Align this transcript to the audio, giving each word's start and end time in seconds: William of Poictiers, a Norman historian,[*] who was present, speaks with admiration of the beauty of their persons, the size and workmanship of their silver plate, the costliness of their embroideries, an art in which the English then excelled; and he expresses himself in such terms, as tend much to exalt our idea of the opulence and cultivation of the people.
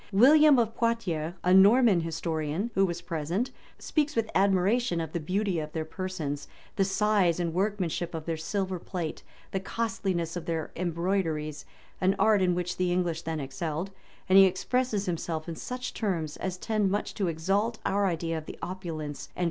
William 0.11 0.57
of 0.57 0.73
Poictiers, 0.73 1.35
a 1.43 1.53
Norman 1.53 1.99
historian,[*] 1.99 2.71
who 2.73 2.87
was 2.87 3.03
present, 3.03 3.51
speaks 3.77 4.15
with 4.15 4.31
admiration 4.33 4.99
of 4.99 5.11
the 5.11 5.19
beauty 5.19 5.59
of 5.59 5.73
their 5.73 5.85
persons, 5.85 6.47
the 6.75 6.83
size 6.83 7.39
and 7.39 7.53
workmanship 7.53 8.15
of 8.15 8.25
their 8.25 8.35
silver 8.35 8.79
plate, 8.79 9.21
the 9.51 9.59
costliness 9.59 10.35
of 10.35 10.47
their 10.47 10.71
embroideries, 10.75 11.65
an 12.01 12.15
art 12.17 12.41
in 12.41 12.55
which 12.55 12.77
the 12.77 12.91
English 12.91 13.21
then 13.21 13.39
excelled; 13.39 13.91
and 14.27 14.39
he 14.39 14.45
expresses 14.45 15.05
himself 15.05 15.47
in 15.47 15.55
such 15.55 15.93
terms, 15.93 16.35
as 16.37 16.57
tend 16.57 16.89
much 16.89 17.13
to 17.13 17.27
exalt 17.27 17.77
our 17.85 18.07
idea 18.07 18.35
of 18.39 18.47
the 18.47 18.57
opulence 18.63 18.69
and 18.71 18.79
cultivation 18.79 19.19
of 19.19 19.27
the 19.27 19.33
people. 19.33 19.39